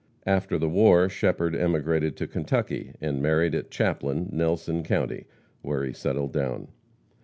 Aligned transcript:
After 0.25 0.57
the 0.57 0.67
war 0.67 1.09
Shepherd 1.09 1.55
emigrated 1.55 2.17
to 2.17 2.25
Kentucky 2.27 2.95
and 3.01 3.21
married 3.21 3.53
at 3.53 3.69
Chaplin, 3.69 4.29
Nelson 4.33 4.81
county, 4.81 5.27
where 5.61 5.83
he 5.85 5.93
settled 5.93 6.33
down. 6.33 6.69